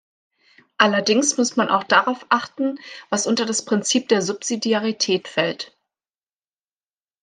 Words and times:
Allerdings 0.79 1.37
muss 1.37 1.57
man 1.57 1.69
auch 1.69 1.83
darauf 1.83 2.25
achten, 2.29 2.79
was 3.11 3.27
unter 3.27 3.45
das 3.45 3.65
Prinzip 3.65 4.07
der 4.09 4.23
Subsidiarität 4.23 5.27
fällt. 5.27 5.77